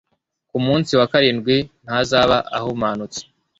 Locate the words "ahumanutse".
2.57-3.21